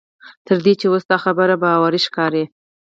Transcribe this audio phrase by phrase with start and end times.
[0.45, 2.43] تر دې چې اوس دا خبره باوري ښکاري.